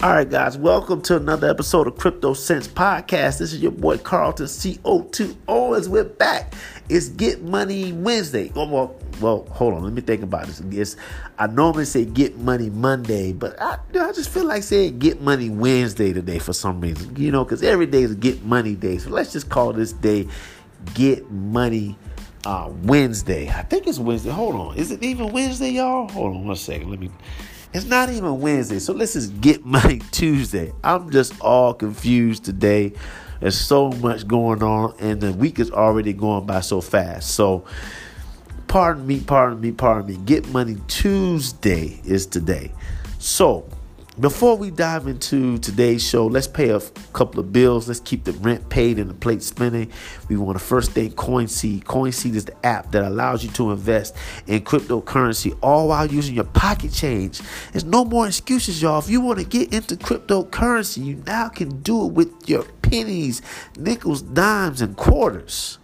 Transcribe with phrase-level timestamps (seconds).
[0.00, 3.40] All right, guys, welcome to another episode of Crypto Sense Podcast.
[3.40, 6.54] This is your boy Carlton CO2O as we're back.
[6.88, 8.52] It's Get Money Wednesday.
[8.54, 9.82] Oh, well, well, hold on.
[9.82, 10.60] Let me think about this.
[10.60, 10.94] It's,
[11.36, 15.50] I normally say Get Money Monday, but I, I just feel like saying Get Money
[15.50, 17.16] Wednesday today for some reason.
[17.16, 18.98] You know, because every day is Get Money Day.
[18.98, 20.28] So let's just call this day
[20.94, 21.98] Get Money
[22.46, 23.48] uh, Wednesday.
[23.48, 24.30] I think it's Wednesday.
[24.30, 24.76] Hold on.
[24.76, 26.08] Is it even Wednesday, y'all?
[26.10, 26.88] Hold on one second.
[26.88, 27.10] Let me
[27.72, 30.72] it's not even Wednesday, so let's just get money Tuesday.
[30.82, 32.92] I'm just all confused today.
[33.40, 37.30] There's so much going on, and the week is already going by so fast.
[37.30, 37.64] So,
[38.66, 40.16] pardon me, pardon me, pardon me.
[40.24, 42.72] Get money Tuesday is today.
[43.18, 43.68] So,
[44.20, 46.80] before we dive into today's show, let's pay a
[47.12, 47.86] couple of bills.
[47.86, 49.92] Let's keep the rent paid and the plate spinning.
[50.28, 51.84] We want to first thank CoinSeed.
[51.84, 54.16] CoinSeed is the app that allows you to invest
[54.48, 57.40] in cryptocurrency all while using your pocket change.
[57.72, 58.98] There's no more excuses, y'all.
[58.98, 63.40] If you want to get into cryptocurrency, you now can do it with your pennies,
[63.76, 65.78] nickels, dimes, and quarters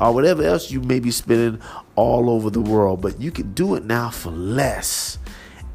[0.00, 1.60] or whatever else you may be spending
[1.94, 3.00] all over the world.
[3.00, 5.18] But you can do it now for less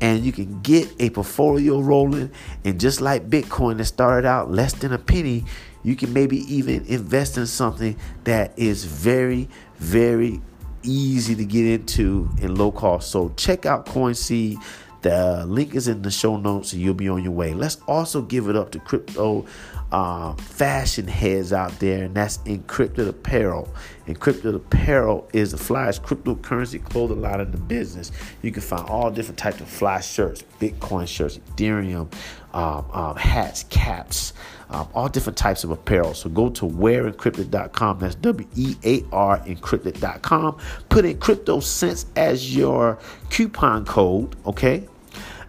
[0.06, 2.30] and you can get a portfolio rolling.
[2.64, 5.46] And just like Bitcoin that started out less than a penny,
[5.82, 10.42] you can maybe even invest in something that is very, very
[10.84, 13.10] easy to get into and low cost.
[13.10, 14.58] So check out CoinSeed.
[15.06, 17.54] The link is in the show notes and you'll be on your way.
[17.54, 19.46] Let's also give it up to crypto
[19.92, 23.72] uh, fashion heads out there, and that's Encrypted Apparel.
[24.08, 28.12] Encrypted Apparel is the flyest cryptocurrency clothing line in the business.
[28.42, 32.12] You can find all different types of fly shirts, Bitcoin shirts, Ethereum,
[32.56, 34.34] um, um, hats, caps,
[34.72, 36.16] um, all different types of apparel.
[36.16, 38.00] So go to wearencrypted.com.
[38.00, 40.58] That's W E A R encrypted.com.
[40.90, 42.98] Put in Crypto Sense as your
[43.30, 44.88] coupon code, okay?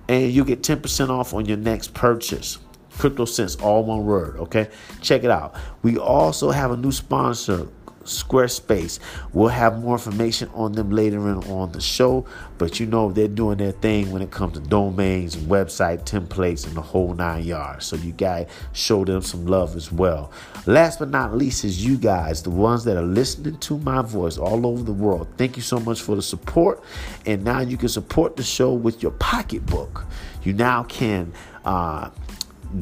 [0.09, 2.59] And you get 10% off on your next purchase.
[2.99, 4.37] Crypto Sense, all one word.
[4.39, 4.69] Okay,
[5.03, 5.55] check it out.
[5.83, 7.69] We also have a new sponsor,
[8.07, 8.99] Squarespace.
[9.33, 12.27] We'll have more information on them later in on the show,
[12.59, 16.77] but you know they're doing their thing when it comes to domains website templates and
[16.77, 17.87] the whole nine yards.
[17.87, 20.33] So you guys show them some love as well.
[20.67, 24.39] Last but not least is you guys, the ones that are listening to my voice
[24.39, 25.29] all over the world.
[25.37, 26.83] Thank you so much for the support,
[27.25, 30.05] and now you can support the show with your pocketbook.
[30.43, 31.33] You now can.
[31.65, 32.11] Uh,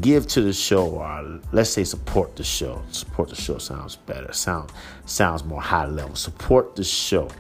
[0.01, 2.83] give to the show or let's say support the show.
[2.91, 4.33] Support the show sounds better.
[4.33, 4.73] Sound
[5.07, 6.17] sounds more high level.
[6.17, 7.31] Support the show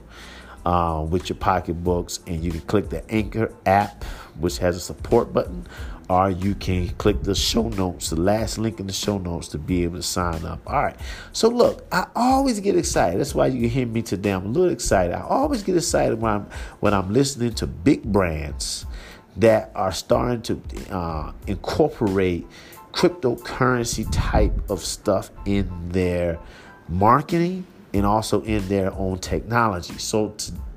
[0.64, 4.04] uh, with your pocketbooks and you can click the anchor app
[4.38, 5.66] which has a support button
[6.10, 9.58] or you can click the show notes the last link in the show notes to
[9.58, 10.60] be able to sign up.
[10.66, 10.96] All right.
[11.32, 13.20] So look i always get excited.
[13.20, 14.30] That's why you can hear me today.
[14.30, 15.14] I'm a little excited.
[15.14, 16.46] I always get excited when i'm
[16.80, 18.86] when i'm listening to big brands
[19.36, 22.46] that are starting to uh, incorporate
[22.92, 26.38] cryptocurrency type of stuff in their
[26.88, 29.98] marketing and also in their own technology.
[29.98, 30.34] So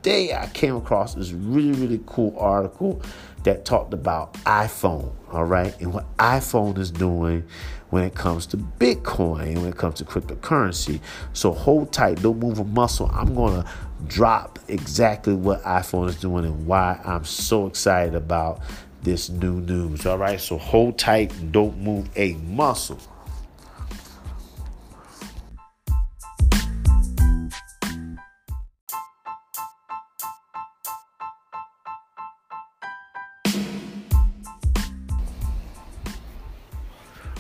[0.08, 3.02] today I came across this really, really cool article
[3.44, 7.44] that talked about iPhone, all right, and what iPhone is doing
[7.90, 11.02] when it comes to Bitcoin, when it comes to cryptocurrency.
[11.34, 13.12] So hold tight, don't move a muscle.
[13.14, 13.70] I'm gonna
[14.08, 18.62] drop exactly what iPhone is doing and why I'm so excited about
[19.04, 20.06] this new news.
[20.06, 23.00] All right, so hold tight, don't move a muscle.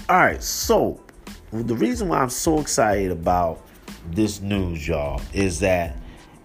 [0.09, 1.01] All right, so
[1.51, 3.61] the reason why I'm so excited about
[4.09, 5.97] this news, y'all, is that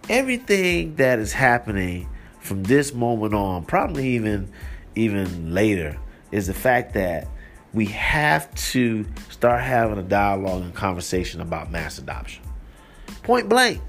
[0.08, 2.08] everything that is happening
[2.40, 4.50] from this moment on, probably even
[4.96, 5.96] even later,
[6.32, 7.28] is the fact that
[7.72, 12.42] we have to start having a dialogue and conversation about mass adoption.
[13.22, 13.80] Point blank.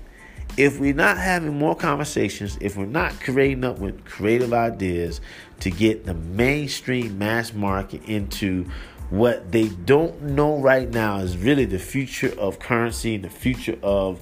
[0.55, 5.19] If we're not having more conversations, if we're not creating up with creative ideas
[5.61, 8.67] to get the mainstream mass market into
[9.13, 13.77] what they don't know right now is really the future of currency and the future
[13.83, 14.19] of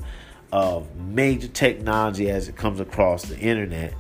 [0.52, 3.94] of major technology as it comes across the internet.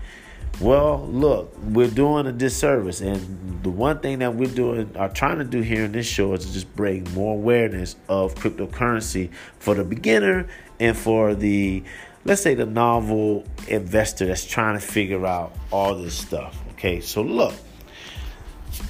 [0.60, 5.38] Well, look, we're doing a disservice, and the one thing that we're doing, are trying
[5.38, 9.76] to do here in this show, is to just bring more awareness of cryptocurrency for
[9.76, 10.46] the beginner
[10.82, 11.86] and for the,
[12.26, 16.62] let's say, the novel investor that's trying to figure out all this stuff.
[16.72, 17.54] Okay, so look,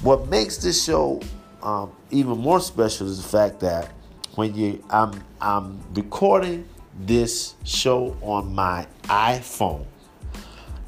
[0.02, 1.20] what makes this show
[1.62, 3.92] um, even more special is the fact that
[4.34, 6.68] when you I'm I'm recording
[6.98, 9.86] this show on my iPhone,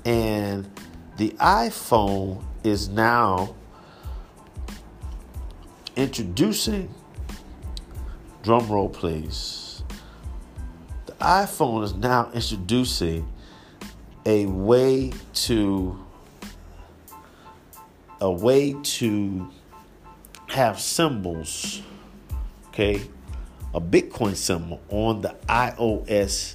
[0.05, 0.69] and
[1.17, 3.55] the iPhone is now
[5.97, 6.93] introducing,
[8.43, 9.83] drum roll please.
[11.07, 13.29] The iPhone is now introducing
[14.27, 16.05] a way to
[18.21, 19.51] a way to
[20.55, 21.83] have symbols,
[22.69, 23.03] okay,
[23.75, 26.55] a Bitcoin symbol on the iOS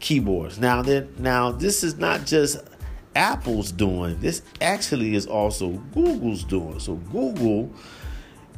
[0.00, 0.58] keyboards.
[0.58, 2.58] Now then, now this is not just
[3.14, 4.18] Apple's doing.
[4.18, 6.80] This actually is also Google's doing.
[6.80, 7.72] So Google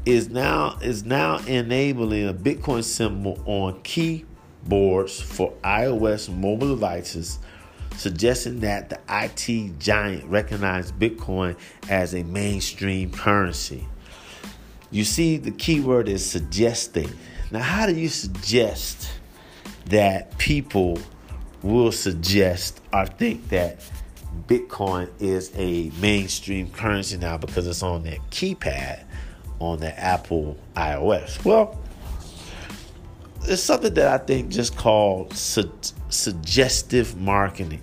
[0.06, 7.38] is now is now enabling a Bitcoin symbol on keyboards for iOS mobile devices,
[7.96, 11.54] suggesting that the IT giant recognized Bitcoin
[11.90, 13.86] as a mainstream currency.
[14.90, 17.10] You see, the key word is suggesting.
[17.50, 19.10] Now, how do you suggest
[19.86, 20.98] that people
[21.62, 23.78] will suggest or think that
[24.46, 29.04] Bitcoin is a mainstream currency now because it's on that keypad
[29.58, 31.44] on the Apple iOS?
[31.44, 31.78] Well,
[33.42, 35.70] it's something that I think just called su-
[36.08, 37.80] suggestive marketing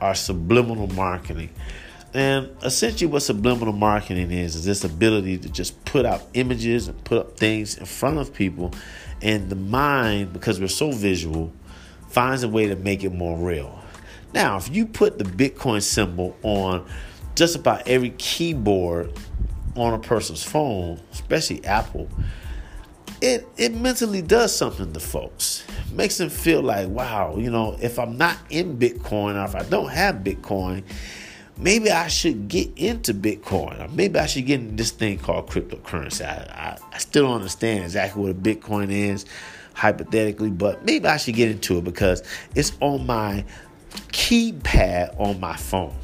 [0.00, 1.50] or subliminal marketing.
[2.14, 7.02] And essentially, what subliminal marketing is, is this ability to just put out images and
[7.04, 8.72] put up things in front of people.
[9.22, 11.52] And the mind, because we're so visual,
[12.08, 13.82] finds a way to make it more real.
[14.34, 16.86] Now, if you put the Bitcoin symbol on
[17.34, 19.12] just about every keyboard
[19.74, 22.08] on a person's phone, especially Apple,
[23.22, 25.64] it it mentally does something to folks.
[25.86, 29.54] It makes them feel like, wow, you know, if I'm not in Bitcoin or if
[29.54, 30.82] I don't have Bitcoin,
[31.62, 35.48] maybe I should get into Bitcoin or maybe I should get into this thing called
[35.48, 36.24] cryptocurrency.
[36.24, 39.24] I, I, I still don't understand exactly what a Bitcoin is
[39.74, 42.22] hypothetically, but maybe I should get into it because
[42.54, 43.44] it's on my
[44.08, 45.94] keypad on my phone.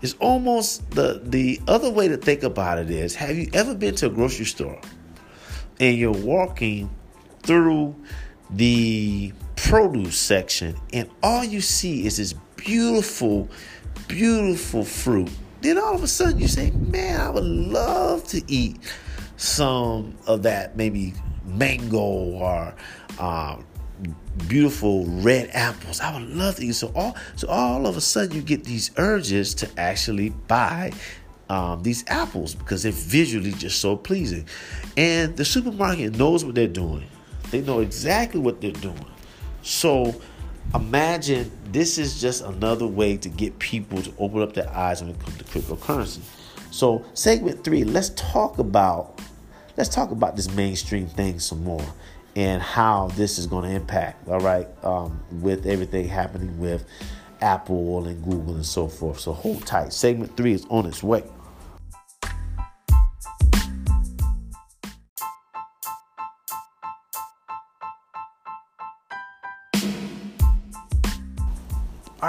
[0.00, 3.96] It's almost the the other way to think about it is have you ever been
[3.96, 4.80] to a grocery store
[5.80, 6.88] and you're walking
[7.42, 7.96] through
[8.50, 13.48] the produce section and all you see is this beautiful
[14.06, 15.30] beautiful fruit
[15.60, 18.78] then all of a sudden you say man I would love to eat
[19.36, 21.14] some of that maybe
[21.44, 22.74] mango or
[23.18, 23.64] um,
[24.46, 26.00] beautiful red apples.
[26.00, 26.74] I would love to eat.
[26.74, 30.92] So all so all of a sudden you get these urges to actually buy
[31.48, 34.46] um, these apples because they're visually just so pleasing.
[34.96, 37.06] And the supermarket knows what they're doing.
[37.50, 39.06] They know exactly what they're doing.
[39.62, 40.20] So
[40.74, 45.10] imagine this is just another way to get people to open up their eyes when
[45.10, 46.20] it comes to cryptocurrency.
[46.70, 49.20] So segment three, let's talk about
[49.76, 51.84] let's talk about this mainstream thing some more
[52.36, 56.84] and how this is going to impact, all right, um, with everything happening with
[57.40, 59.18] Apple and Google and so forth.
[59.18, 59.92] So hold tight.
[59.92, 61.24] Segment three is on its way.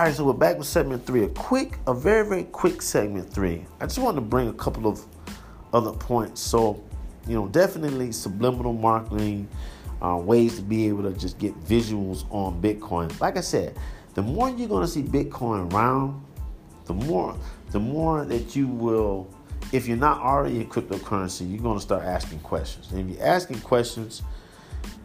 [0.10, 1.24] Right, so we're back with segment three.
[1.24, 3.64] A quick, a very, very quick segment three.
[3.80, 5.06] I just want to bring a couple of
[5.72, 6.42] other points.
[6.42, 6.84] So,
[7.28, 9.48] you know, definitely subliminal marketing,
[10.02, 13.20] uh, ways to be able to just get visuals on Bitcoin.
[13.22, 13.78] Like I said,
[14.16, 16.26] the more you're going to see Bitcoin around,
[16.86, 17.38] the more
[17.70, 19.32] the more that you will,
[19.72, 22.92] if you're not already in cryptocurrency, you're going to start asking questions.
[22.92, 24.24] And if you're asking questions,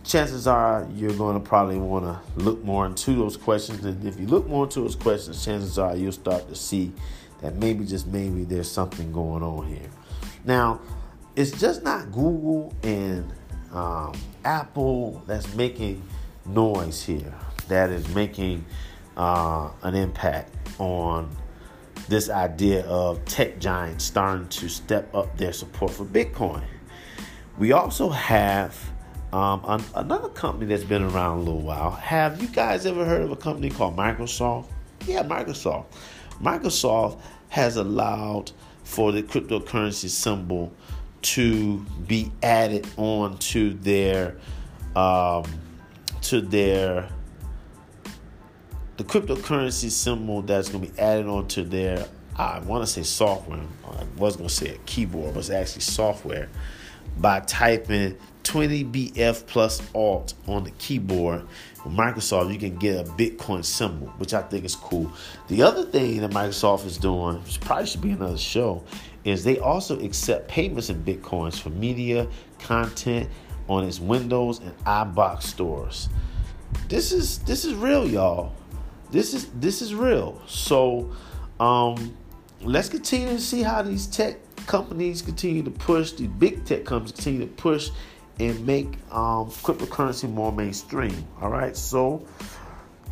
[0.05, 3.85] chances are you're going to probably want to look more into those questions.
[3.85, 6.93] And if you look more into those questions, chances are you'll start to see
[7.41, 9.91] that maybe just maybe there's something going on here.
[10.45, 10.81] Now,
[11.35, 13.33] it's just not Google and
[13.73, 16.03] um, Apple that's making
[16.47, 17.35] noise here,
[17.69, 18.65] that is making
[19.17, 21.35] uh, an impact on
[22.09, 26.63] this idea of tech giants starting to step up their support for Bitcoin.
[27.59, 28.79] We also have
[29.35, 31.91] um, an, another company that's been around a little while.
[31.91, 34.67] Have you guys ever heard of a company called Microsoft?
[35.07, 35.87] Yeah, Microsoft.
[36.41, 38.53] Microsoft has allowed
[38.85, 40.73] for the cryptocurrency symbol
[41.23, 44.37] to be added on to their
[44.95, 45.45] um,
[46.23, 47.09] to their
[48.99, 53.61] the cryptocurrency symbol that's going to be added onto their I want to say software.
[53.85, 56.49] I was going to say a keyboard, but it's actually software
[57.19, 61.47] by typing 20BF plus Alt on the keyboard.
[61.85, 65.11] With Microsoft, you can get a Bitcoin symbol, which I think is cool.
[65.49, 68.85] The other thing that Microsoft is doing, which probably should be another show,
[69.25, 73.29] is they also accept payments in bitcoins for media content
[73.69, 76.09] on its Windows and Xbox stores.
[76.89, 78.53] This is this is real, y'all.
[79.11, 80.43] This is this is real.
[80.47, 81.13] So
[81.59, 82.17] um,
[82.61, 87.13] let's continue to see how these tech companies continue to push, the big tech companies
[87.13, 87.91] continue to push
[88.41, 91.27] and make um, cryptocurrency more mainstream.
[91.41, 92.27] All right, so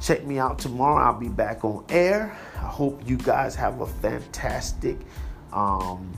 [0.00, 1.02] check me out tomorrow.
[1.04, 2.36] I'll be back on air.
[2.56, 4.96] I hope you guys have a fantastic,
[5.52, 6.12] um,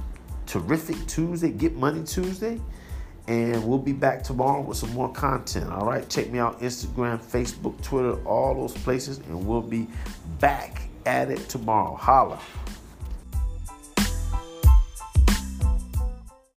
[0.46, 2.60] terrific Tuesday, Get Money Tuesday.
[3.26, 5.70] And we'll be back tomorrow with some more content.
[5.72, 9.88] All right, check me out Instagram, Facebook, Twitter, all those places, and we'll be
[10.40, 11.94] back at it tomorrow.
[11.94, 12.38] Holla.